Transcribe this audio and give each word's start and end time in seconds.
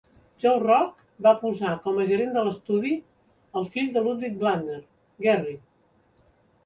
Joe 0.43 0.61
Rock 0.61 1.03
va 1.25 1.33
posar 1.41 1.73
com 1.83 1.99
a 1.99 2.07
gerent 2.11 2.33
de 2.37 2.43
l'estudi 2.47 2.95
al 3.61 3.69
fill 3.75 3.93
de 3.99 4.03
Ludwig 4.09 4.41
Blattner, 4.41 4.83
Gerry. 5.27 5.55